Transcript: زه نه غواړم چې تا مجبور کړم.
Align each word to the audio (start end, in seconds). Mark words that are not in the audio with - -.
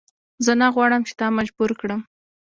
زه 0.45 0.51
نه 0.61 0.67
غواړم 0.75 1.01
چې 1.07 1.13
تا 1.19 1.27
مجبور 1.37 1.71
کړم. 1.79 2.01